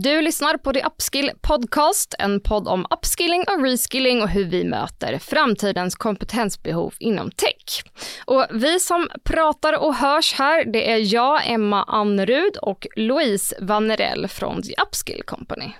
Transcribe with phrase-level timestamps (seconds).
[0.00, 4.64] Du lyssnar på The Upskill Podcast, en podd om upskilling och reskilling och hur vi
[4.64, 7.82] möter framtidens kompetensbehov inom tech.
[8.24, 14.28] Och vi som pratar och hörs här, det är jag, Emma Annerud och Louise Vanerell
[14.28, 15.72] från The Upskill Company.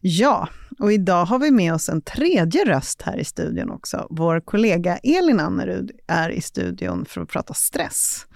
[0.00, 0.48] Ja,
[0.78, 4.06] och idag har vi med oss en tredje röst här i studion också.
[4.10, 8.26] Vår kollega Elin Annerud är i studion för att prata stress.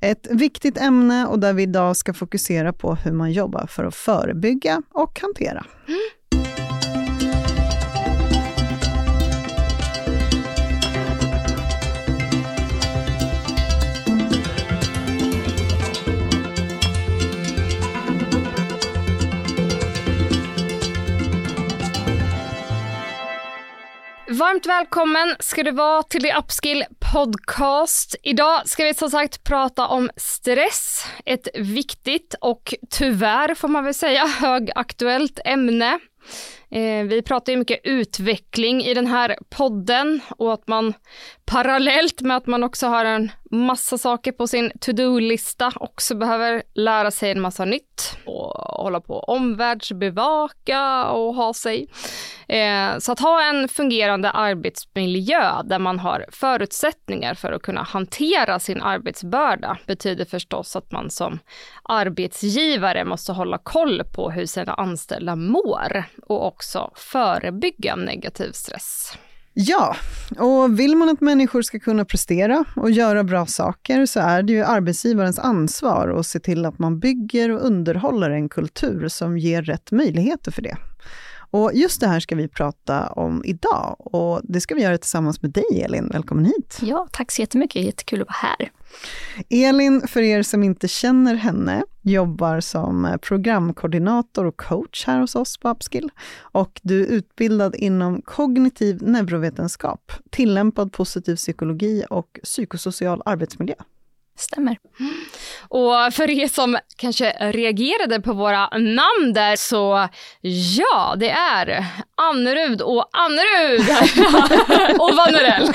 [0.00, 3.94] Ett viktigt ämne och där vi idag ska fokusera på hur man jobbar för att
[3.94, 5.66] förebygga och hantera.
[5.88, 6.00] Mm.
[24.40, 28.16] Varmt välkommen ska du vara till The Upskill Podcast.
[28.22, 33.94] Idag ska vi som sagt prata om stress, ett viktigt och tyvärr får man väl
[33.94, 35.98] säga högaktuellt ämne.
[36.70, 40.94] Eh, vi pratar ju mycket utveckling i den här podden och att man
[41.44, 47.10] parallellt med att man också har en massa saker på sin to-do-lista också behöver lära
[47.10, 51.88] sig en massa nytt och hålla på omvärldsbevaka och ha sig.
[52.48, 58.58] Eh, så att ha en fungerande arbetsmiljö där man har förutsättningar för att kunna hantera
[58.58, 61.38] sin arbetsbörda betyder förstås att man som
[61.82, 69.12] arbetsgivare måste hålla koll på hur sina anställda mår och också förebygga negativ stress.
[69.52, 69.96] Ja,
[70.38, 74.52] och vill man att människor ska kunna prestera och göra bra saker så är det
[74.52, 79.62] ju arbetsgivarens ansvar att se till att man bygger och underhåller en kultur som ger
[79.62, 80.76] rätt möjligheter för det.
[81.50, 85.42] Och just det här ska vi prata om idag och det ska vi göra tillsammans
[85.42, 86.08] med dig Elin.
[86.12, 86.78] Välkommen hit!
[86.82, 87.84] Ja, tack så jättemycket.
[87.84, 88.70] Jättekul att vara här.
[89.68, 95.36] Elin, för er som inte känner henne, jobbar som eh, programkoordinator och coach här hos
[95.36, 96.10] oss på Upskill.
[96.40, 103.74] Och du är utbildad inom kognitiv neurovetenskap, tillämpad positiv psykologi och psykosocial arbetsmiljö.
[104.40, 104.76] Stämmer.
[105.68, 110.08] Och för er som kanske reagerade på våra namn där så
[110.78, 111.84] ja, det är
[112.14, 113.80] Annerud och Annerud
[115.00, 115.72] och Vannerell.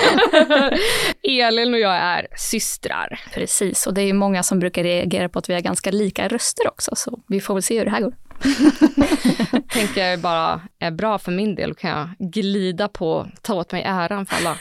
[1.24, 3.20] Elin och jag är systrar.
[3.34, 6.68] Precis, och det är många som brukar reagera på att vi har ganska lika röster
[6.68, 8.14] också, så vi får väl se hur det här går.
[9.70, 13.84] tänker jag bara är bra för min del, kan jag glida på, ta åt mig
[13.86, 14.58] äran för alla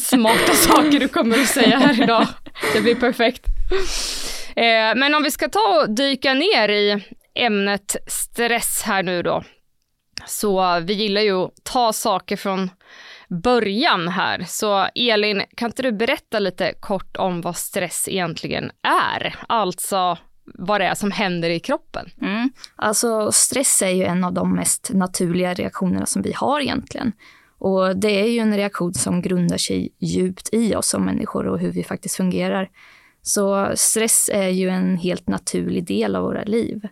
[0.00, 2.26] smarta saker du kommer att säga här idag.
[2.72, 3.46] Det blir perfekt.
[4.56, 9.44] Eh, men om vi ska ta och dyka ner i ämnet stress här nu då.
[10.26, 12.70] Så vi gillar ju att ta saker från
[13.28, 14.44] början här.
[14.48, 19.36] Så Elin, kan inte du berätta lite kort om vad stress egentligen är?
[19.48, 20.18] Alltså
[20.54, 22.10] vad det är som händer i kroppen.
[22.22, 22.50] Mm.
[22.76, 27.12] Alltså stress är ju en av de mest naturliga reaktionerna som vi har egentligen.
[27.60, 31.58] Och det är ju en reaktion som grundar sig djupt i oss som människor och
[31.58, 32.68] hur vi faktiskt fungerar.
[33.22, 36.88] Så stress är ju en helt naturlig del av våra liv.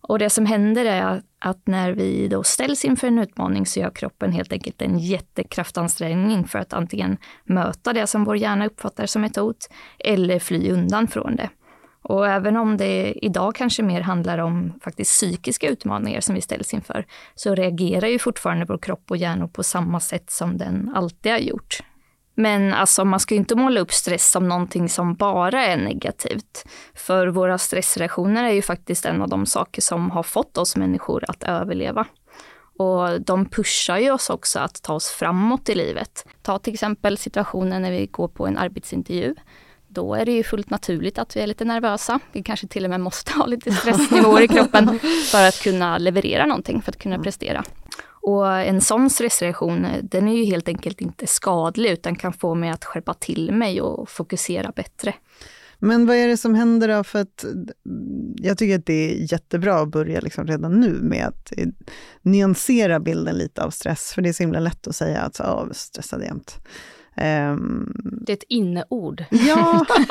[0.00, 3.90] Och det som händer är att när vi då ställs inför en utmaning så gör
[3.90, 9.24] kroppen helt enkelt en jättekraftansträngning för att antingen möta det som vår hjärna uppfattar som
[9.24, 9.68] ett hot
[9.98, 11.50] eller fly undan från det.
[12.10, 16.74] Och även om det idag kanske mer handlar om faktiskt psykiska utmaningar som vi ställs
[16.74, 21.32] inför, så reagerar ju fortfarande vår kropp och hjärna på samma sätt som den alltid
[21.32, 21.78] har gjort.
[22.34, 26.64] Men alltså, man ska ju inte måla upp stress som någonting som bara är negativt.
[26.94, 31.24] För våra stressreaktioner är ju faktiskt en av de saker som har fått oss människor
[31.28, 32.06] att överleva.
[32.78, 36.26] Och de pushar ju oss också att ta oss framåt i livet.
[36.42, 39.34] Ta till exempel situationen när vi går på en arbetsintervju
[39.92, 42.20] då är det ju fullt naturligt att vi är lite nervösa.
[42.32, 44.98] Vi kanske till och med måste ha lite stressnivåer i kroppen
[45.30, 47.64] för att kunna leverera någonting, för att kunna prestera.
[48.22, 52.70] Och en sån stressreaktion, den är ju helt enkelt inte skadlig, utan kan få mig
[52.70, 55.14] att skärpa till mig och fokusera bättre.
[55.78, 57.04] Men vad är det som händer då?
[57.04, 57.44] För att
[58.36, 61.52] jag tycker att det är jättebra att börja liksom redan nu med att
[62.22, 65.68] nyansera bilden lite av stress, för det är så himla lätt att säga att är
[65.72, 66.56] stressad jämt.
[67.20, 67.92] Um,
[68.26, 69.24] det är ett inneord.
[69.30, 69.86] Ja.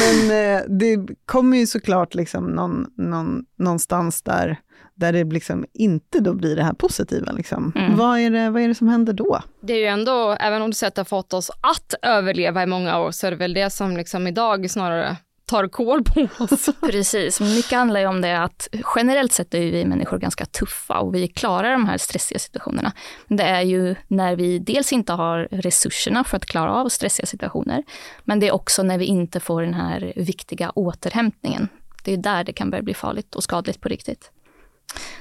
[0.00, 4.60] Men eh, det kommer ju såklart liksom någon, någon, någonstans där,
[4.94, 7.32] där det liksom inte då blir det här positiva.
[7.32, 7.72] Liksom.
[7.74, 7.96] Mm.
[7.96, 9.42] Vad, är det, vad är det som händer då?
[9.60, 12.62] Det är ju ändå, även om du säger att det har fått oss att överleva
[12.62, 15.16] i många år, så är det väl det som liksom idag snarare
[15.54, 16.68] tar koll på oss.
[16.80, 21.14] Precis, mycket handlar ju om det att generellt sett är vi människor ganska tuffa och
[21.14, 22.92] vi klarar de här stressiga situationerna.
[23.28, 27.82] Det är ju när vi dels inte har resurserna för att klara av stressiga situationer,
[28.24, 31.68] men det är också när vi inte får den här viktiga återhämtningen.
[32.04, 34.30] Det är där det kan börja bli farligt och skadligt på riktigt.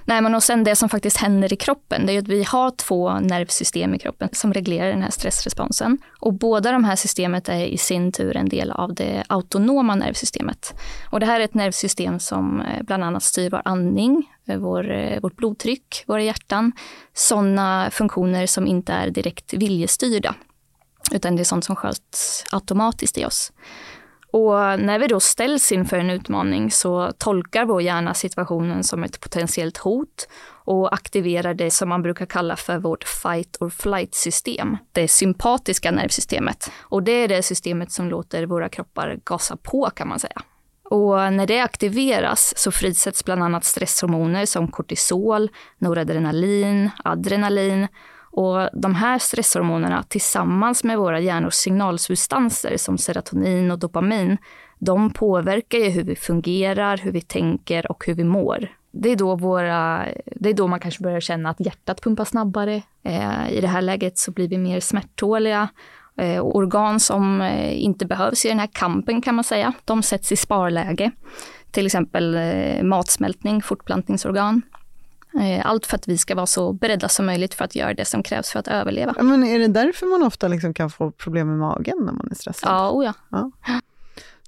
[0.05, 2.71] Nej, men och sen det som faktiskt händer i kroppen, det är att vi har
[2.71, 5.97] två nervsystem i kroppen som reglerar den här stressresponsen.
[6.19, 10.73] Och båda de här systemet är i sin tur en del av det autonoma nervsystemet.
[11.09, 14.91] Och det här är ett nervsystem som eh, bland annat styr vår andning, eh, vår,
[14.91, 16.71] eh, vårt blodtryck, våra hjärtan.
[17.13, 20.35] Sådana funktioner som inte är direkt viljestyrda,
[21.11, 23.51] utan det är sånt som sköts automatiskt i oss.
[24.33, 29.19] Och när vi då ställs inför en utmaning så tolkar vår hjärna situationen som ett
[29.19, 34.77] potentiellt hot och aktiverar det som man brukar kalla för vårt fight or flight system.
[34.91, 36.71] Det sympatiska nervsystemet.
[36.81, 40.41] Och det är det systemet som låter våra kroppar gasa på kan man säga.
[40.83, 47.87] Och när det aktiveras så frisätts bland annat stresshormoner som kortisol, noradrenalin, adrenalin
[48.33, 54.37] och de här stresshormonerna tillsammans med våra hjärnors signalsubstanser som serotonin och dopamin,
[54.79, 58.67] de påverkar ju hur vi fungerar, hur vi tänker och hur vi mår.
[58.91, 62.81] Det är då, våra, det är då man kanske börjar känna att hjärtat pumpar snabbare.
[63.03, 65.69] Eh, I det här läget så blir vi mer smärttåliga.
[66.17, 70.31] Eh, organ som eh, inte behövs i den här kampen kan man säga, de sätts
[70.31, 71.11] i sparläge.
[71.71, 74.61] Till exempel eh, matsmältning, fortplantningsorgan.
[75.39, 78.05] Eh, allt för att vi ska vara så beredda som möjligt för att göra det
[78.05, 79.15] som krävs för att överleva.
[79.23, 82.35] men är det därför man ofta liksom kan få problem med magen när man är
[82.35, 82.69] stressad?
[82.69, 83.13] Ja, oh ja.
[83.29, 83.51] ja.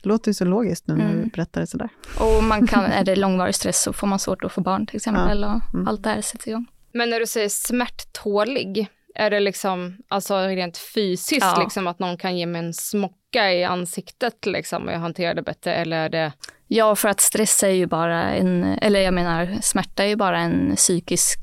[0.01, 1.23] Det låter ju så logiskt nu när mm.
[1.23, 1.89] du berättar det sådär.
[2.19, 4.95] Och man kan, är det långvarig stress så får man svårt att få barn till
[4.95, 5.55] exempel ja.
[5.55, 5.87] och mm.
[5.87, 6.65] allt det här sätts igång.
[6.91, 11.61] Men när du säger smärttålig, är det liksom alltså rent fysiskt ja.
[11.63, 15.41] liksom att någon kan ge mig en smocka i ansiktet liksom och jag hanterar det
[15.41, 16.33] bättre eller är det
[16.67, 20.39] Ja, för att stress är ju bara en, eller jag menar smärta är ju bara
[20.39, 21.39] en psykisk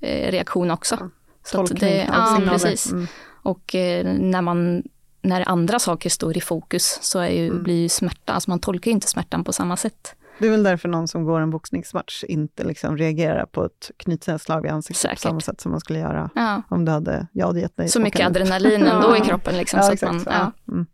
[0.00, 0.96] eh, reaktion också.
[1.00, 1.10] Ja,
[1.44, 2.92] så tolkning det, ja, precis.
[2.92, 3.06] Mm.
[3.42, 4.82] Och eh, när man
[5.22, 7.62] när andra saker står i fokus så är ju, mm.
[7.62, 10.14] blir ju smärta, alltså man tolkar ju inte smärtan på samma sätt.
[10.38, 14.66] Det är väl därför någon som går en boxningsmatch inte liksom reagerar på ett knytnävsslag
[14.66, 15.16] i ansiktet Säkert.
[15.16, 16.62] på samma sätt som man skulle göra ja.
[16.68, 19.56] om du hade, jag hade gett dig Så mycket adrenalin ändå i kroppen.
[19.56, 20.72] Liksom, så exakt, man, ja.
[20.72, 20.86] Mm.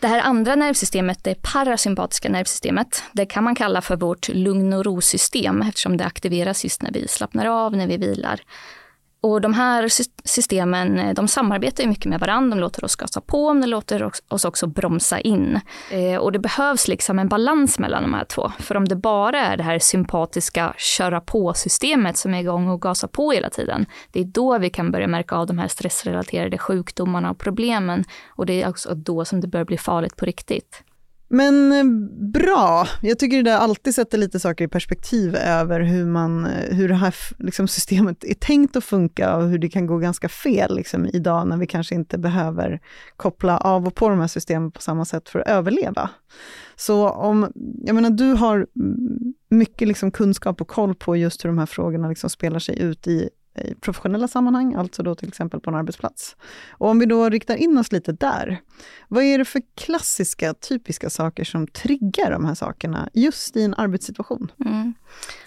[0.00, 4.84] Det här andra nervsystemet, det parasympatiska nervsystemet, det kan man kalla för vårt lugn och
[4.84, 8.40] ro-system eftersom det aktiveras just när vi slappnar av, när vi vilar.
[9.20, 9.88] Och de här
[10.24, 12.56] systemen eh, de samarbetar mycket med varandra.
[12.56, 15.60] De låter oss gasa på, men de låter oss också bromsa in.
[15.90, 18.52] Eh, och det behövs liksom en balans mellan de här två.
[18.58, 23.08] För om det bara är det här sympatiska köra på-systemet som är igång och gasar
[23.08, 27.30] på hela tiden, det är då vi kan börja märka av de här stressrelaterade sjukdomarna
[27.30, 28.04] och problemen.
[28.28, 30.82] Och det är också då som det börjar bli farligt på riktigt.
[31.30, 31.84] Men eh,
[32.32, 36.76] bra, jag tycker det där alltid sätter lite saker i perspektiv över hur, man, eh,
[36.76, 40.28] hur det här liksom, systemet är tänkt att funka och hur det kan gå ganska
[40.28, 42.80] fel liksom, idag när vi kanske inte behöver
[43.16, 46.10] koppla av och på de här systemen på samma sätt för att överleva.
[46.76, 47.52] Så om,
[47.84, 48.66] jag menar du har
[49.50, 53.06] mycket liksom kunskap och koll på just hur de här frågorna liksom spelar sig ut
[53.06, 53.30] i
[53.60, 56.36] i professionella sammanhang, alltså då till exempel på en arbetsplats.
[56.70, 58.60] Och om vi då riktar in oss lite där,
[59.08, 63.74] vad är det för klassiska, typiska saker som triggar de här sakerna just i en
[63.74, 64.52] arbetssituation?
[64.64, 64.94] Mm.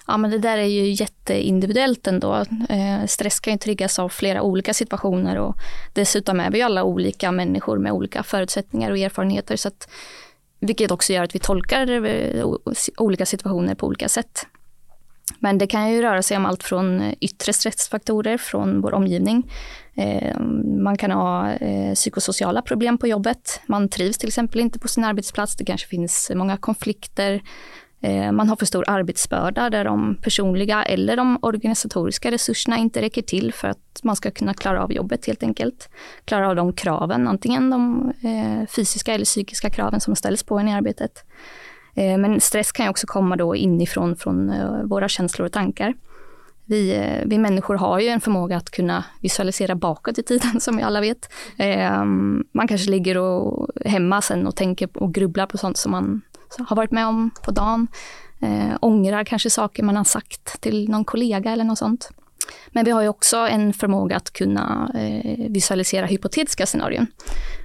[0.07, 2.45] Ja, men det där är ju jätteindividuellt ändå.
[2.69, 5.55] Eh, stress kan ju triggas av flera olika situationer och
[5.93, 9.89] dessutom är vi alla olika människor med olika förutsättningar och erfarenheter, så att,
[10.59, 12.45] vilket också gör att vi tolkar eh,
[12.97, 14.47] olika situationer på olika sätt.
[15.39, 19.51] Men det kan ju röra sig om allt från eh, yttre stressfaktorer från vår omgivning.
[19.95, 20.39] Eh,
[20.83, 23.61] man kan ha eh, psykosociala problem på jobbet.
[23.65, 25.55] Man trivs till exempel inte på sin arbetsplats.
[25.55, 27.41] Det kanske finns många konflikter.
[28.31, 33.53] Man har för stor arbetsbörda där de personliga eller de organisatoriska resurserna inte räcker till
[33.53, 35.89] för att man ska kunna klara av jobbet helt enkelt.
[36.25, 38.13] Klara av de kraven, antingen de
[38.75, 41.25] fysiska eller psykiska kraven som ställs på en i arbetet.
[41.93, 45.93] Eh, men stress kan ju också komma då inifrån från eh, våra känslor och tankar.
[46.65, 50.77] Vi, eh, vi människor har ju en förmåga att kunna visualisera bakåt i tiden, som
[50.77, 51.29] vi alla vet.
[52.51, 56.21] Man kanske ligger och, hemma sen och tänker och grubblar på sånt som man
[56.67, 57.87] har varit med om på dagen.
[58.81, 62.09] ångrar kanske saker man har sagt till någon kollega eller något sånt.
[62.71, 67.07] Men vi har ju också en förmåga att kunna eh, visualisera hypotetiska scenarion.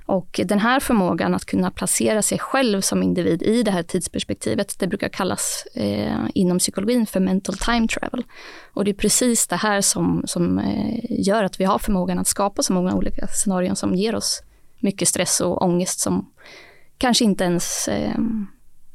[0.07, 4.78] Och den här förmågan att kunna placera sig själv som individ i det här tidsperspektivet,
[4.78, 8.25] det brukar kallas eh, inom psykologin för mental time travel.
[8.73, 12.28] Och det är precis det här som, som eh, gör att vi har förmågan att
[12.28, 14.43] skapa så många olika scenarion som ger oss
[14.78, 16.31] mycket stress och ångest som
[16.99, 18.19] kanske inte ens eh,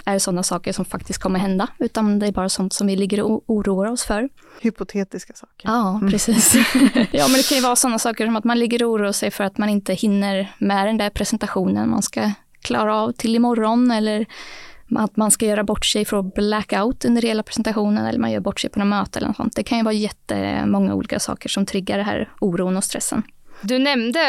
[0.06, 3.22] är sådana saker som faktiskt kommer hända, utan det är bara sånt som vi ligger
[3.22, 4.30] och oroar oss för.
[4.62, 5.70] Hypotetiska saker.
[5.70, 6.12] Ja, mm.
[6.12, 6.56] precis.
[7.12, 9.32] ja, men det kan ju vara sådana saker som att man ligger och oroar sig
[9.32, 12.32] för att man inte hinner med den där presentationen man ska
[12.62, 14.26] klara av till imorgon, eller
[14.96, 18.60] att man ska göra bort sig från blackout under hela presentationen eller man gör bort
[18.60, 19.56] sig på något möte eller något sånt.
[19.56, 23.24] Det kan ju vara jättemånga olika saker som triggar det här oron och stressen.
[23.62, 24.20] Du nämnde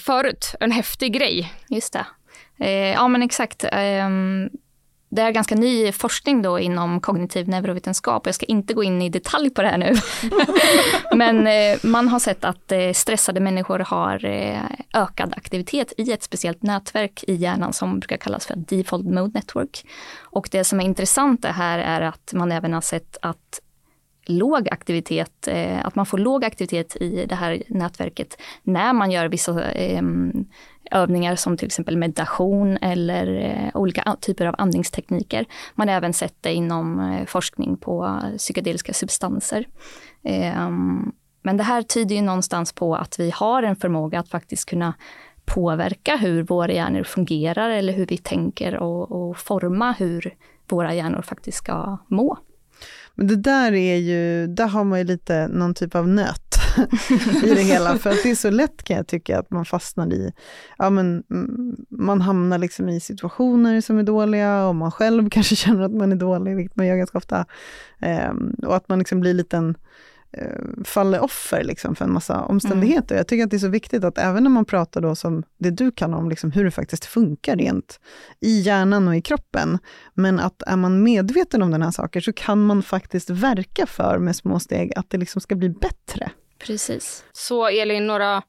[0.00, 1.52] förut en häftig grej.
[1.68, 2.06] Just det.
[2.58, 3.64] Eh, ja men exakt.
[3.64, 4.08] Eh,
[5.08, 8.22] det är ganska ny forskning då inom kognitiv neurovetenskap.
[8.22, 9.94] och Jag ska inte gå in i detalj på det här nu.
[11.16, 14.62] Men eh, man har sett att eh, stressade människor har eh,
[14.94, 19.86] ökad aktivitet i ett speciellt nätverk i hjärnan som brukar kallas för default mode network.
[20.20, 23.60] Och det som är intressant det här är att man även har sett att
[24.28, 29.28] låg aktivitet, eh, att man får låg aktivitet i det här nätverket när man gör
[29.28, 30.46] vissa ehm,
[30.90, 35.46] övningar som till exempel meditation eller eh, olika typer av andningstekniker.
[35.74, 39.66] Man har även sett det inom eh, forskning på psykedeliska substanser.
[40.22, 44.68] Ehm, men det här tyder ju någonstans på att vi har en förmåga att faktiskt
[44.68, 44.94] kunna
[45.44, 50.34] påverka hur våra hjärnor fungerar eller hur vi tänker och, och forma hur
[50.68, 52.38] våra hjärnor faktiskt ska må.
[53.18, 56.54] Men det där är ju, där har man ju lite någon typ av nöt
[57.44, 60.12] i det hela, för att det är så lätt kan jag tycka att man fastnar
[60.12, 60.32] i,
[60.78, 65.56] ja men mm, man hamnar liksom i situationer som är dåliga och man själv kanske
[65.56, 67.46] känner att man är dålig, vilket man gör ganska ofta.
[68.00, 69.74] Ehm, och att man liksom blir liten en
[70.84, 73.14] faller offer liksom för en massa omständigheter.
[73.14, 73.18] Mm.
[73.18, 75.70] Jag tycker att det är så viktigt att även när man pratar då som det
[75.70, 78.00] du kan om, liksom hur det faktiskt funkar rent
[78.40, 79.78] i hjärnan och i kroppen,
[80.14, 84.18] men att är man medveten om den här saker så kan man faktiskt verka för
[84.18, 86.30] med små steg att det liksom ska bli bättre.
[86.58, 87.24] Precis.
[87.32, 88.42] Så Elin, några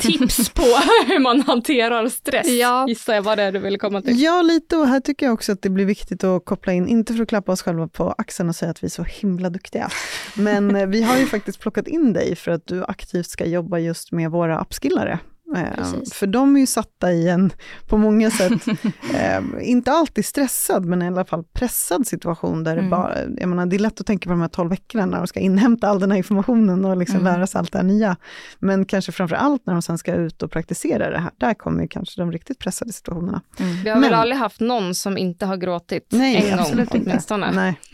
[0.00, 0.62] tips på
[1.06, 2.88] hur man hanterar stress, ja.
[2.88, 4.22] gissar jag vad det är du vill komma till.
[4.22, 7.14] Ja, lite och här tycker jag också att det blir viktigt att koppla in, inte
[7.14, 9.90] för att klappa oss själva på axeln och säga att vi är så himla duktiga,
[10.34, 13.78] men eh, vi har ju faktiskt plockat in dig för att du aktivt ska jobba
[13.78, 15.18] just med våra appskillare
[15.54, 16.14] Precis.
[16.14, 17.52] För de är ju satta i en,
[17.86, 18.52] på många sätt,
[19.14, 22.84] eh, inte alltid stressad, men i alla fall pressad situation där mm.
[22.84, 25.18] det bara, jag menar det är lätt att tänka på de här 12 veckorna när
[25.18, 27.34] de ska inhämta all den här informationen och liksom mm.
[27.34, 28.16] lära sig allt det här nya.
[28.58, 31.86] Men kanske framför allt när de sen ska ut och praktisera det här, där kommer
[31.86, 33.42] kanske de riktigt pressade situationerna.
[33.58, 33.82] Mm.
[33.82, 37.02] Vi har men, väl aldrig haft någon som inte har gråtit nej, en absolut gång
[37.06, 37.46] åtminstone.
[37.46, 37.60] Inte.
[37.60, 37.80] Nej.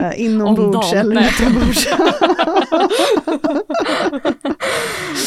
[0.00, 1.88] Eh, inombords eller utombords.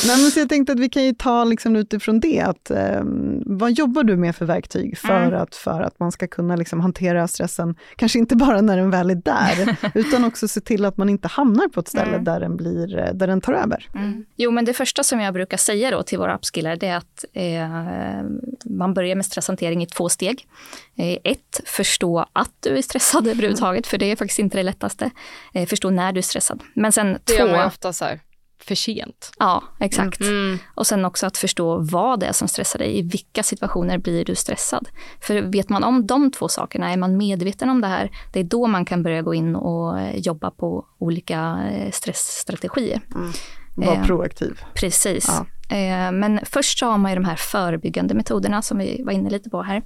[0.08, 3.02] nej, men så jag tänkte att vi kan ju ta liksom utifrån det, att, eh,
[3.46, 5.42] vad jobbar du med för verktyg för, mm.
[5.42, 9.10] att, för att man ska kunna liksom hantera stressen, kanske inte bara när den väl
[9.10, 12.24] är där, utan också se till att man inte hamnar på ett ställe mm.
[12.24, 13.90] där, den blir, eh, där den tar över?
[13.96, 14.26] Mm.
[14.36, 17.26] Jo, men det första som jag brukar säga då till våra upskillar, det är att
[17.34, 18.24] eh,
[18.66, 20.48] man börjar med stresshantering i två steg.
[20.96, 25.10] Eh, ett, förstå att du är stressad överhuvudtaget, för det är faktiskt inte det lättaste.
[25.54, 26.64] Eh, förstå när du är stressad.
[26.74, 27.34] Men sen det två...
[27.34, 28.20] gör man ju ofta så här
[28.64, 29.32] för sent.
[29.40, 30.22] Ja, exakt.
[30.22, 30.58] Mm.
[30.76, 33.00] Och sen också att förstå vad det är som stressar dig.
[33.00, 34.90] I vilka situationer blir du stressad?
[35.22, 38.44] För vet man om de två sakerna, är man medveten om det här, det är
[38.44, 43.02] då man kan börja gå in och eh, jobba på olika eh, stressstrategier.
[43.16, 43.32] Mm.
[43.76, 44.62] Var eh, proaktiv.
[44.74, 45.28] Precis.
[45.28, 45.46] Ja.
[45.76, 49.30] Eh, men först så har man ju de här förebyggande metoderna som vi var inne
[49.30, 49.82] lite på här.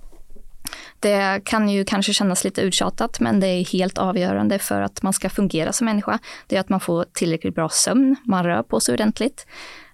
[0.99, 5.13] Det kan ju kanske kännas lite uttjatat, men det är helt avgörande för att man
[5.13, 6.19] ska fungera som människa.
[6.47, 9.45] Det är att man får tillräckligt bra sömn, man rör på sig ordentligt.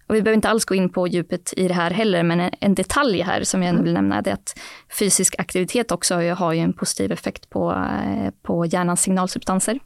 [0.08, 2.76] Och vi behöver inte alls gå in på djupet i det här heller, men en
[2.76, 4.60] detalj här som jag ändå vill nämna är att
[5.00, 9.80] fysisk aktivitet också har ju en positiv effekt på, eh, på hjärnans signalsubstanser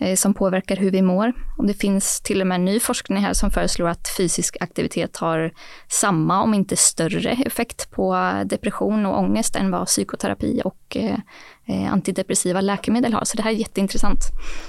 [0.00, 1.32] eh, som påverkar hur vi mår.
[1.58, 5.52] Och det finns till och med ny forskning här som föreslår att fysisk aktivitet har
[5.88, 12.60] samma, om inte större, effekt på depression och ångest än vad psykoterapi och eh, antidepressiva
[12.60, 13.24] läkemedel har.
[13.24, 14.20] Så det här är jätteintressant.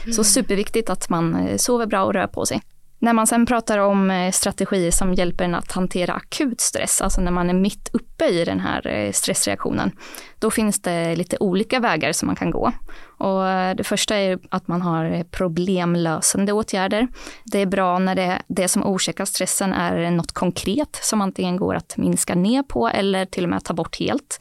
[0.04, 0.14] Mm.
[0.14, 2.62] Så superviktigt att man sover bra och rör på sig.
[3.06, 7.22] När man sen pratar om eh, strategier som hjälper en att hantera akut stress, alltså
[7.22, 9.92] när man är mitt uppe i den här eh, stressreaktionen,
[10.40, 12.72] då finns det lite olika vägar som man kan gå.
[13.18, 17.08] Och eh, det första är att man har problemlösande åtgärder.
[17.44, 21.76] Det är bra när det, det som orsakar stressen är något konkret som antingen går
[21.76, 24.40] att minska ner på eller till och med ta bort helt.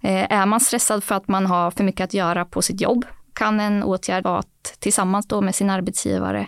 [0.00, 3.60] Är man stressad för att man har för mycket att göra på sitt jobb kan
[3.60, 6.46] en åtgärd vara att tillsammans då med sin arbetsgivare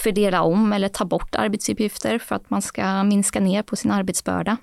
[0.00, 4.56] fördela om eller ta bort arbetsuppgifter för att man ska minska ner på sin arbetsbörda.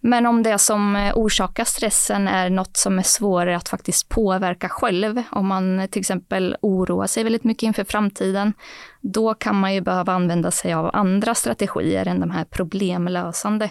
[0.00, 5.22] Men om det som orsakar stressen är något som är svårare att faktiskt påverka själv,
[5.30, 8.52] om man till exempel oroar sig väldigt mycket inför framtiden,
[9.00, 13.70] då kan man ju behöva använda sig av andra strategier än de här problemlösande.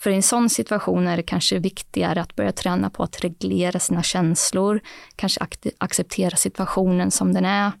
[0.00, 3.78] För i en sån situation är det kanske viktigare att börja träna på att reglera
[3.78, 4.80] sina känslor,
[5.16, 5.46] kanske
[5.78, 7.72] acceptera situationen som den är.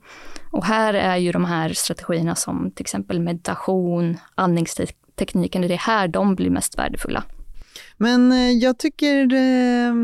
[0.50, 6.08] Och här är ju de här strategierna som till exempel meditation, andningstekniken, det är här
[6.08, 7.24] de blir mest värdefulla.
[7.96, 9.94] Men eh, jag tycker, eh,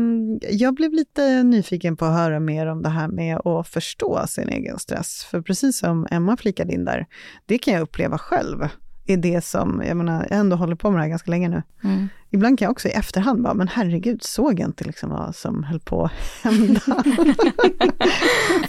[0.51, 4.49] jag blev lite nyfiken på att höra mer om det här med att förstå sin
[4.49, 5.23] egen stress.
[5.23, 7.05] För precis som Emma flikade in där,
[7.45, 8.67] det kan jag uppleva själv
[9.05, 11.63] är det som, jag menar, jag ändå håller på med det här ganska länge nu.
[11.83, 12.07] Mm.
[12.29, 15.63] Ibland kan jag också i efterhand bara, men herregud, såg jag inte liksom vad som
[15.63, 16.11] höll på att
[16.43, 16.79] hända?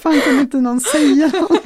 [0.00, 1.64] Fan, kan inte någon säga något?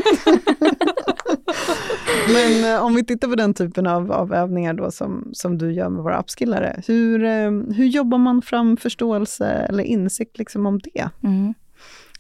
[2.32, 5.72] men eh, om vi tittar på den typen av, av övningar då som, som du
[5.72, 10.78] gör med våra upskillare, hur, eh, hur jobbar man fram förståelse eller insikt liksom om
[10.78, 11.10] det?
[11.22, 11.54] Mm.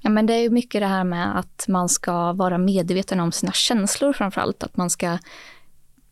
[0.00, 3.52] Ja, men det är mycket det här med att man ska vara medveten om sina
[3.52, 5.18] känslor framför allt, att man ska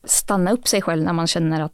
[0.04, 1.72] stanna upp sig själv när man känner att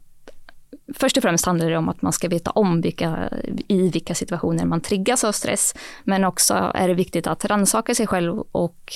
[0.93, 3.29] Först och främst handlar det om att man ska veta om vilka,
[3.67, 5.75] i vilka situationer man triggas av stress.
[6.03, 8.93] Men också är det viktigt att rannsaka sig själv och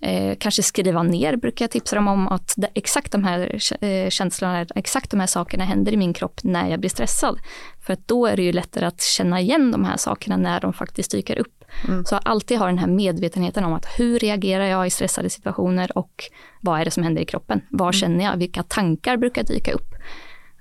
[0.00, 4.08] eh, kanske skriva ner, brukar jag tipsa dem om, att det, exakt de här eh,
[4.10, 7.38] känslorna, exakt de här sakerna händer i min kropp när jag blir stressad.
[7.86, 10.72] För att då är det ju lättare att känna igen de här sakerna när de
[10.72, 11.57] faktiskt dyker upp.
[11.88, 12.04] Mm.
[12.04, 16.24] Så alltid ha den här medvetenheten om att hur reagerar jag i stressade situationer och
[16.60, 17.60] vad är det som händer i kroppen?
[17.70, 17.92] Vad mm.
[17.92, 18.36] känner jag?
[18.36, 19.94] Vilka tankar brukar dyka upp?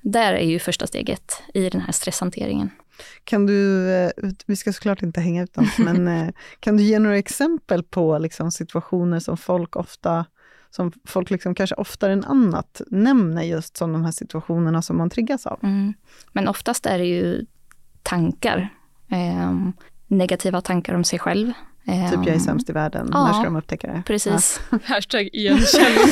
[0.01, 2.69] Där är ju första steget i den här stresshanteringen.
[3.23, 4.11] Kan du, eh,
[4.45, 8.17] vi ska såklart inte hänga ut dem, men eh, kan du ge några exempel på
[8.17, 10.25] liksom situationer som folk ofta
[10.69, 15.09] som folk liksom kanske oftare än annat nämner just som de här situationerna som man
[15.09, 15.59] triggas av.
[15.63, 15.93] Mm.
[16.31, 17.45] Men oftast är det ju
[18.03, 18.69] tankar.
[20.07, 21.53] Negativa tankar om sig själv.
[21.85, 24.03] Typ jag är ehm, sämst i världen, ja, när ska de upptäcka det?
[24.05, 24.61] Precis.
[24.71, 24.79] Ja.
[24.85, 26.07] Hashtag igenkänning.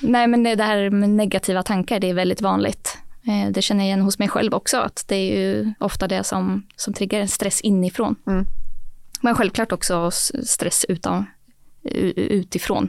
[0.00, 2.98] Nej men det här med negativa tankar, det är väldigt vanligt.
[3.26, 6.24] Eh, det känner jag igen hos mig själv också, att det är ju ofta det
[6.24, 8.16] som, som triggar en stress inifrån.
[8.26, 8.46] Mm.
[9.20, 10.10] Men självklart också
[10.44, 11.26] stress utan,
[12.16, 12.88] utifrån.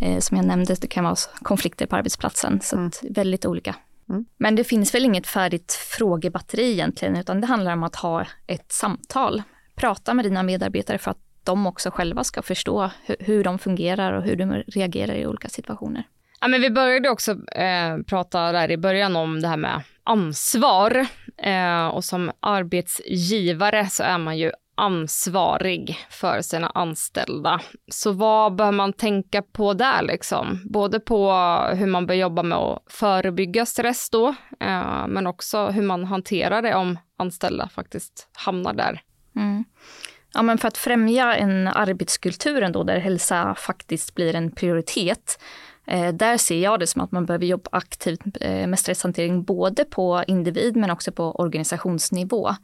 [0.00, 2.90] Eh, som jag nämnde, det kan vara konflikter på arbetsplatsen, så mm.
[3.02, 3.74] väldigt olika.
[4.08, 4.24] Mm.
[4.36, 8.72] Men det finns väl inget färdigt frågebatteri egentligen, utan det handlar om att ha ett
[8.72, 9.42] samtal.
[9.74, 14.12] Prata med dina medarbetare för att de också själva ska förstå hur, hur de fungerar
[14.12, 16.04] och hur de reagerar i olika situationer.
[16.40, 21.06] Ja, men vi började också eh, prata där i början om det här med ansvar.
[21.36, 27.60] Eh, och som arbetsgivare så är man ju ansvarig för sina anställda.
[27.92, 30.60] Så vad bör man tänka på där liksom?
[30.64, 31.32] Både på
[31.74, 34.28] hur man bör jobba med att förebygga stress då,
[34.60, 39.00] eh, men också hur man hanterar det om anställda faktiskt hamnar där.
[39.36, 39.64] Mm.
[40.34, 45.40] Ja, men för att främja en arbetskultur ändå, där hälsa faktiskt blir en prioritet,
[45.86, 49.84] eh, där ser jag det som att man behöver jobba aktivt eh, med stresshantering både
[49.84, 52.54] på individ men också på organisationsnivå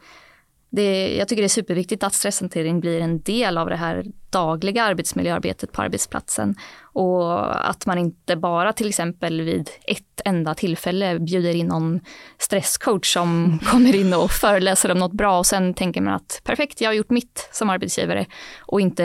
[0.74, 4.84] det, jag tycker det är superviktigt att stresshantering blir en del av det här dagliga
[4.84, 6.54] arbetsmiljöarbetet på arbetsplatsen.
[6.82, 12.00] Och att man inte bara till exempel vid ett enda tillfälle bjuder in någon
[12.38, 16.80] stresscoach som kommer in och föreläser om något bra och sen tänker man att perfekt,
[16.80, 18.26] jag har gjort mitt som arbetsgivare
[18.60, 19.04] och inte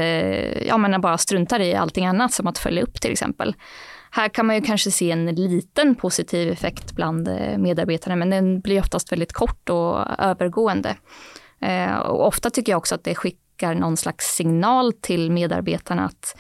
[0.68, 3.56] ja, men bara struntar i allting annat som att följa upp till exempel.
[4.12, 8.60] Här kan man ju kanske se en liten positiv effekt bland eh, medarbetarna men den
[8.60, 10.96] blir oftast väldigt kort och övergående.
[11.62, 16.38] Eh, och ofta tycker jag också att det skickar någon slags signal till medarbetarna att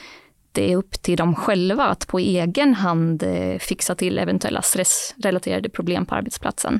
[0.51, 5.69] det är upp till dem själva att på egen hand eh, fixa till eventuella stressrelaterade
[5.69, 6.79] problem på arbetsplatsen.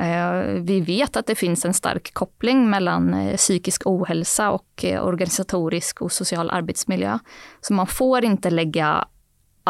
[0.00, 5.04] Eh, vi vet att det finns en stark koppling mellan eh, psykisk ohälsa och eh,
[5.04, 7.18] organisatorisk och social arbetsmiljö.
[7.60, 9.08] Så man får inte lägga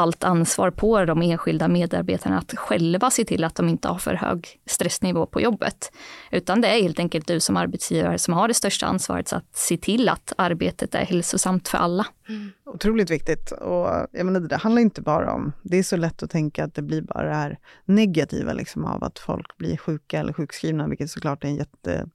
[0.00, 4.14] allt ansvar på de enskilda medarbetarna att själva se till att de inte har för
[4.14, 5.92] hög stressnivå på jobbet.
[6.30, 9.76] Utan det är helt enkelt du som arbetsgivare som har det största ansvaret att se
[9.76, 12.06] till att arbetet är hälsosamt för alla.
[12.28, 12.52] Mm.
[12.64, 13.52] Otroligt viktigt.
[13.52, 16.74] Och jag menar, det handlar inte bara om, det är så lätt att tänka att
[16.74, 21.10] det blir bara det här negativa liksom, av att folk blir sjuka eller sjukskrivna, vilket
[21.10, 22.06] såklart är en jätte,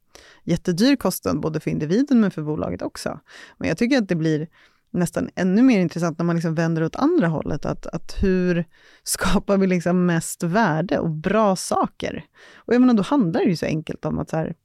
[0.43, 3.19] jättedyr kostnad både för individen men för bolaget också.
[3.57, 4.47] Men jag tycker att det blir
[4.95, 7.65] nästan ännu mer intressant när man liksom vänder åt andra hållet.
[7.65, 8.65] Att, att hur
[9.03, 12.25] skapar vi liksom mest värde och bra saker?
[12.55, 14.55] Och jag menar, då handlar det ju så enkelt om att så här,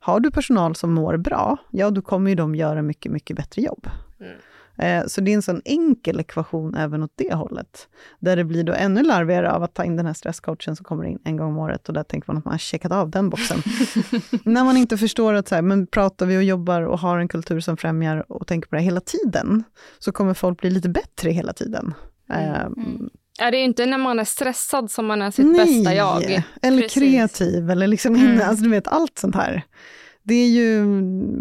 [0.00, 3.62] har du personal som mår bra, ja då kommer ju de göra mycket, mycket bättre
[3.62, 3.86] jobb.
[4.20, 4.36] Mm.
[4.82, 7.88] Eh, så det är en sån enkel ekvation även åt det hållet.
[8.18, 11.04] Där det blir då ännu larvigare av att ta in den här stresscoachen som kommer
[11.04, 13.30] in en gång om året och där tänker man att man har checkat av den
[13.30, 13.62] boxen.
[14.44, 17.28] När man inte förstår att så här, men pratar vi och jobbar och har en
[17.28, 19.64] kultur som främjar och tänker på det hela tiden,
[19.98, 21.94] så kommer folk bli lite bättre hela tiden.
[22.30, 22.54] Mm.
[22.54, 23.10] Mm.
[23.38, 26.42] Ja, det är inte när man är stressad som man är sitt Nej, bästa jag.
[26.62, 27.02] eller Precis.
[27.02, 28.40] kreativ, eller liksom mm.
[28.48, 29.64] alltså du vet allt sånt här
[30.22, 30.84] det är ju,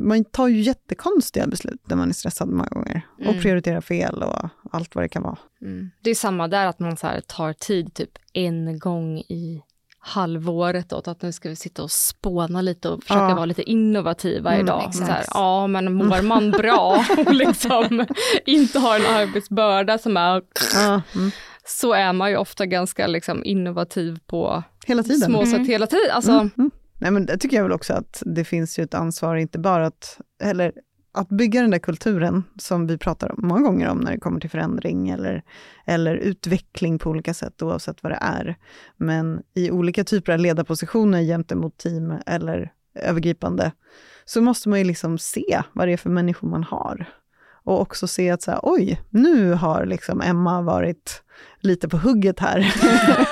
[0.08, 3.02] man tar ju jättekonstiga beslut när man är stressad många gånger.
[3.20, 3.30] Mm.
[3.36, 5.38] Och prioriterar fel och allt vad det kan vara.
[5.62, 5.90] Mm.
[6.02, 9.62] Det är samma där, att man så tar tid typ en gång i
[10.04, 13.36] halvåret åt att nu ska vi sitta och spåna lite och försöka Ja.
[13.36, 14.96] vara lite innovativa Mm, idag.
[14.96, 18.06] Så här, ja, men mår man bra och liksom
[18.46, 20.42] inte har en arbetsbörda som är
[20.74, 21.32] Ja, mm.
[21.66, 25.22] så är man ju ofta ganska liksom innovativ på Hela tiden.
[25.22, 26.12] små sätt hela tiden.
[26.12, 26.72] Alltså, Mm, mm.
[27.02, 29.86] Nej, men det tycker jag väl också att det finns ju ett ansvar, inte bara
[29.86, 30.74] att, eller
[31.12, 34.50] att bygga den där kulturen som vi pratar många gånger om när det kommer till
[34.50, 35.44] förändring eller,
[35.86, 38.56] eller utveckling på olika sätt, oavsett vad det är.
[38.98, 43.72] Men i olika typer av ledarpositioner gentemot team eller övergripande,
[44.26, 47.06] så måste man ju liksom se vad det är för människor man har.
[47.64, 51.24] Och också se att så här, oj, nu har liksom Emma varit
[51.60, 52.74] lite på hugget här.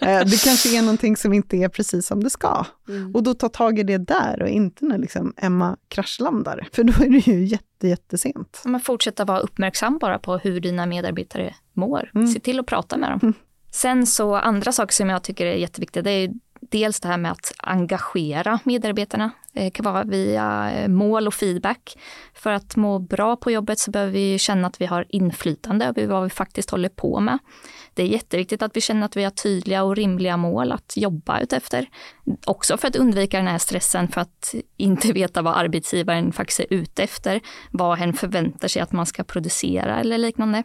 [0.00, 2.64] Eh, det kanske är någonting som inte är precis som det ska.
[2.88, 3.14] mm.
[3.14, 6.68] Och då ta tag i det där och inte när liksom Emma kraschlandar.
[6.72, 8.62] För då är det ju jätte, jättesent.
[8.64, 12.10] Men fortsätta vara uppmärksam bara på hur dina medarbetare mår.
[12.14, 12.26] Mm.
[12.26, 13.34] Se till att prata med dem.
[13.70, 16.30] Sen så andra saker som jag tycker är jätteviktiga, det är
[16.72, 19.30] dels det här med att engagera medarbetarna.
[19.52, 21.98] Det kan vara via eh, mål och feedback.
[22.34, 26.06] För att må bra på jobbet så behöver vi känna att vi har inflytande över
[26.06, 27.38] vad vi faktiskt håller på med.
[27.94, 31.40] Det är jätteviktigt att vi känner att vi har tydliga och rimliga mål att jobba
[31.40, 31.86] utefter.
[32.46, 36.66] Också för att undvika den här stressen för att inte veta vad arbetsgivaren faktiskt är
[36.70, 40.62] ute efter, vad hen förväntar sig att man ska producera eller liknande.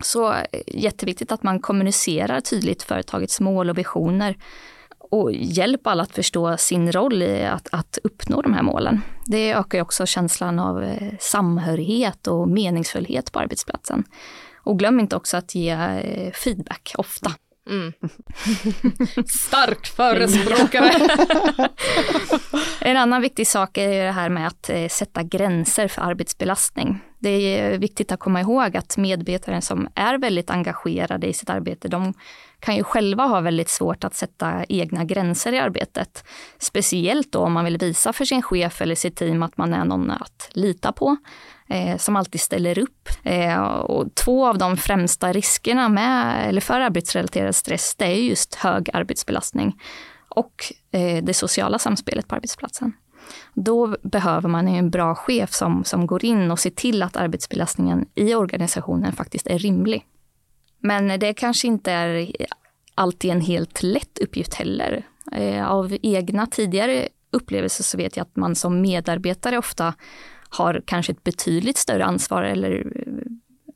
[0.00, 4.36] Så eh, jätteviktigt att man kommunicerar tydligt företagets mål och visioner
[5.14, 9.02] och hjälp alla att förstå sin roll i att, att uppnå de här målen.
[9.26, 14.04] Det ökar också känslan av eh, samhörighet och meningsfullhet på arbetsplatsen.
[14.56, 17.32] Och glöm inte också att ge eh, feedback ofta.
[17.70, 17.92] Mm.
[19.26, 20.90] Stark förespråkare.
[22.80, 27.00] En annan viktig sak är det här med att eh, sätta gränser för arbetsbelastning.
[27.18, 31.88] Det är viktigt att komma ihåg att medarbetare som är väldigt engagerade i sitt arbete,
[31.88, 32.14] de
[32.64, 36.24] kan ju själva ha väldigt svårt att sätta egna gränser i arbetet.
[36.58, 39.84] Speciellt då om man vill visa för sin chef eller sitt team att man är
[39.84, 41.16] någon att lita på,
[41.68, 43.08] eh, som alltid ställer upp.
[43.22, 48.54] Eh, och två av de främsta riskerna med, eller för arbetsrelaterad stress, det är just
[48.54, 49.80] hög arbetsbelastning
[50.28, 52.92] och eh, det sociala samspelet på arbetsplatsen.
[53.54, 58.06] Då behöver man en bra chef som, som går in och ser till att arbetsbelastningen
[58.14, 60.06] i organisationen faktiskt är rimlig.
[60.84, 62.30] Men det kanske inte är
[62.94, 65.06] alltid en helt lätt uppgift heller.
[65.32, 69.94] Eh, Av egna tidigare upplevelser så vet jag att man som medarbetare ofta
[70.48, 72.86] har kanske ett betydligt större ansvar eller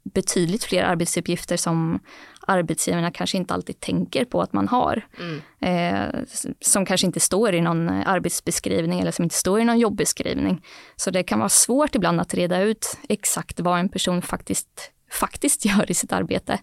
[0.05, 2.01] betydligt fler arbetsuppgifter som
[2.47, 5.07] arbetsgivarna kanske inte alltid tänker på att man har.
[5.19, 5.41] Mm.
[5.61, 6.21] Eh,
[6.61, 10.65] som kanske inte står i någon arbetsbeskrivning eller som inte står i någon jobbeskrivning.
[10.97, 15.65] Så det kan vara svårt ibland att reda ut exakt vad en person faktiskt, faktiskt
[15.65, 16.59] gör i sitt arbete.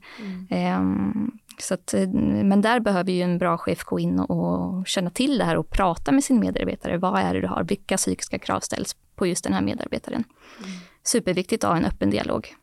[0.50, 0.82] Eh,
[1.60, 2.10] så att, eh,
[2.44, 5.70] men där behöver ju en bra chef gå in och känna till det här och
[5.70, 6.98] prata med sin medarbetare.
[6.98, 7.64] Vad är det du har?
[7.64, 10.24] Vilka psykiska krav ställs på just den här medarbetaren?
[11.04, 12.56] Superviktigt att ha en öppen dialog.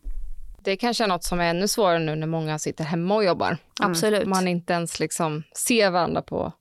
[0.64, 3.57] Det kanske är något som är ännu svårare nu när många sitter hemma och jobbar.
[3.81, 4.27] Absolut.
[4.27, 6.53] Man inte ens liksom ser varandra på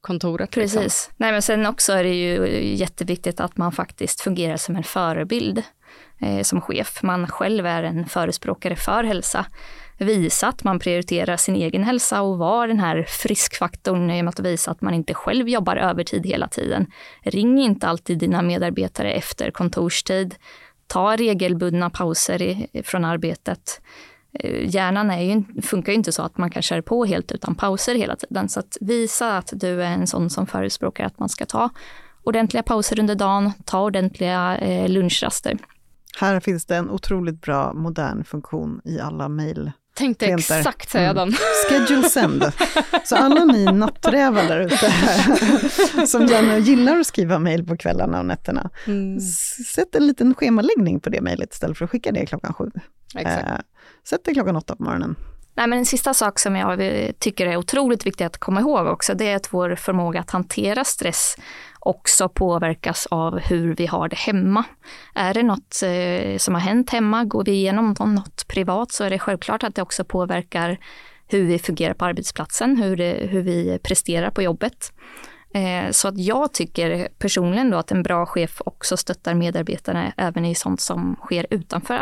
[0.00, 0.50] kontoret.
[0.50, 0.82] Precis.
[0.82, 1.14] Liksom.
[1.16, 5.62] Nej, men sen också är det ju jätteviktigt att man faktiskt fungerar som en förebild
[6.18, 7.02] eh, som chef.
[7.02, 9.46] Man själv är en förespråkare för hälsa.
[9.98, 14.70] Visa att man prioriterar sin egen hälsa och vara den här friskfaktorn genom att visa
[14.70, 16.86] att man inte själv jobbar övertid hela tiden.
[17.22, 20.34] Ring inte alltid dina medarbetare efter kontorstid.
[20.86, 23.80] Ta regelbundna pauser i, från arbetet.
[24.32, 27.54] Eh, hjärnan är ju, funkar ju inte så att man kan köra på helt utan
[27.54, 28.48] pauser hela tiden.
[28.48, 31.70] Så att visa att du är en sån som förespråkar att man ska ta
[32.22, 35.58] ordentliga pauser under dagen, ta ordentliga eh, lunchraster.
[36.18, 39.72] Här finns det en otroligt bra modern funktion i alla mejl.
[39.94, 40.58] Tänkte Klienter.
[40.58, 41.16] exakt säga Mm.
[41.16, 41.32] den.
[41.68, 42.44] Schedule send.
[43.04, 44.92] Så alla ni natträvar där ute
[46.06, 49.20] som gärna gillar att skriva mejl på kvällarna och nätterna, Mm.
[49.74, 52.70] sätt en liten schemaläggning på det mejlet istället för att skicka det klockan sju.
[53.14, 53.46] Exakt.
[53.48, 53.54] Eh,
[54.08, 55.16] sätt det klockan åtta på morgonen.
[55.54, 56.80] Nej, men en sista sak som jag
[57.18, 60.84] tycker är otroligt viktig att komma ihåg också, det är att vår förmåga att hantera
[60.84, 61.36] stress
[61.88, 64.64] också påverkas av hur vi har det hemma.
[65.14, 69.10] Är det något eh, som har hänt hemma, går vi igenom något, privat så är
[69.10, 70.78] det självklart att det också påverkar
[71.26, 74.92] hur vi fungerar på arbetsplatsen, hur, det, hur vi presterar på jobbet.
[75.54, 80.44] Eh, så att jag tycker personligen då att en bra chef också stöttar medarbetarna även
[80.44, 81.94] i sånt som sker utanför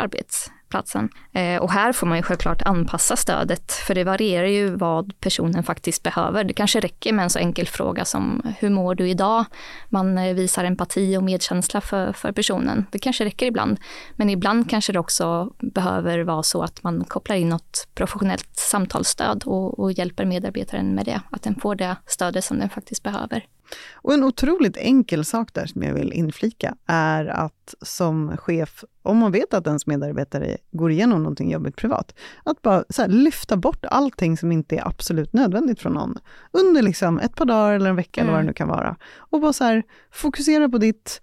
[0.69, 1.09] platsen.
[1.33, 5.63] Eh, och här får man ju självklart anpassa stödet, för det varierar ju vad personen
[5.63, 6.43] faktiskt behöver.
[6.43, 9.45] Det kanske räcker med en så enkel fråga som hur mår du idag?
[9.89, 12.85] Man eh, visar empati och medkänsla för, för personen.
[12.91, 13.79] Det kanske räcker ibland,
[14.15, 19.43] men ibland kanske det också behöver vara så att man kopplar in något professionellt samtalsstöd
[19.45, 23.45] och, och hjälper medarbetaren med det, att den får det stödet som den faktiskt behöver.
[23.93, 29.17] Och en otroligt enkel sak där som jag vill inflika är att som chef, om
[29.17, 33.85] man vet att ens medarbetare går igenom någonting jobbigt privat, att bara här, lyfta bort
[33.85, 36.17] allting som inte är absolut nödvändigt från någon
[36.51, 38.29] under liksom ett par dagar eller en vecka mm.
[38.29, 38.49] eller vad det mm.
[38.49, 38.95] nu kan vara.
[39.17, 41.21] Och bara så här, fokusera på ditt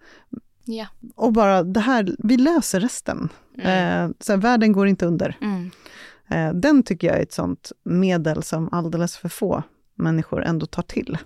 [0.66, 0.88] yeah.
[1.14, 3.28] och bara det här, vi löser resten.
[3.58, 4.04] Mm.
[4.04, 5.36] Eh, så här, världen går inte under.
[5.40, 5.70] Mm.
[6.28, 9.62] Eh, den tycker jag är ett sånt medel som alldeles för få
[9.94, 11.18] människor ändå tar till.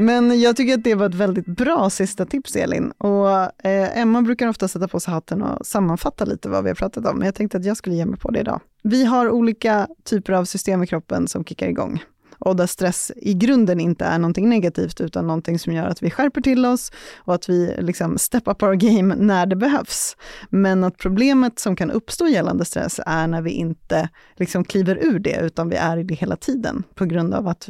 [0.00, 2.90] Men jag tycker att det var ett väldigt bra sista tips, Elin.
[2.90, 3.30] Och
[3.66, 7.06] eh, Emma brukar ofta sätta på sig hatten och sammanfatta lite vad vi har pratat
[7.06, 8.60] om, men jag tänkte att jag skulle ge mig på det idag.
[8.82, 12.02] Vi har olika typer av system i kroppen som kickar igång
[12.40, 16.10] och där stress i grunden inte är någonting negativt, utan någonting som gör att vi
[16.10, 20.16] skärper till oss och att vi liksom step up our game när det behövs.
[20.50, 25.18] Men att problemet som kan uppstå gällande stress är när vi inte liksom kliver ur
[25.18, 27.68] det, utan vi är i det hela tiden, på grund av att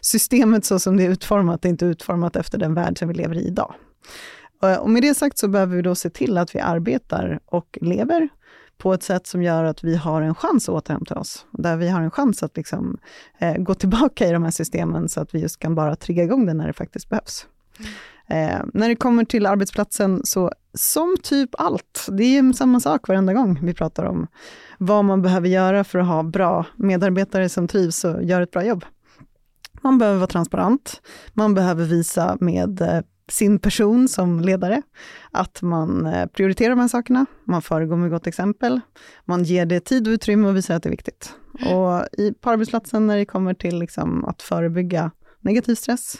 [0.00, 3.34] systemet så som det är utformat, är inte utformat efter den värld som vi lever
[3.34, 3.74] i idag.
[4.80, 8.28] Och med det sagt så behöver vi då se till att vi arbetar och lever
[8.82, 11.46] på ett sätt som gör att vi har en chans att återhämta oss.
[11.50, 12.98] Där vi har en chans att liksom,
[13.38, 16.46] eh, gå tillbaka i de här systemen så att vi just kan bara trigga igång
[16.46, 17.46] det när det faktiskt behövs.
[17.78, 17.90] Mm.
[18.50, 23.32] Eh, när det kommer till arbetsplatsen, så som typ allt, det är samma sak varenda
[23.32, 24.26] gång vi pratar om
[24.78, 28.64] vad man behöver göra för att ha bra medarbetare som trivs och gör ett bra
[28.64, 28.84] jobb.
[29.82, 33.00] Man behöver vara transparent, man behöver visa med eh,
[33.32, 34.82] sin person som ledare.
[35.30, 38.80] Att man eh, prioriterar de här sakerna, man föregår med gott exempel,
[39.24, 41.32] man ger det tid och utrymme och visar att det är viktigt.
[41.52, 46.16] Och i, på arbetsplatsen när det kommer till liksom att förebygga negativ stress,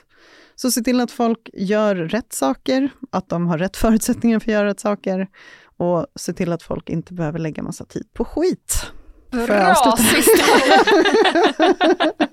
[0.54, 4.54] så se till att folk gör rätt saker, att de har rätt förutsättningar för att
[4.54, 5.28] göra rätt saker
[5.76, 8.92] och se till att folk inte behöver lägga massa tid på skit.
[9.30, 10.44] Bra sista!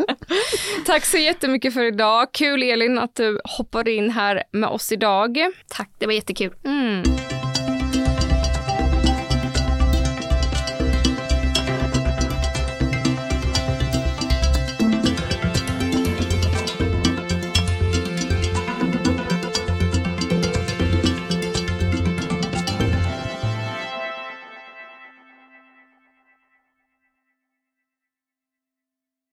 [0.86, 2.28] Tack så jättemycket för idag.
[2.34, 5.38] Kul Elin att du hoppade in här med oss idag.
[5.68, 6.54] Tack, det var jättekul.
[6.66, 7.04] Mm.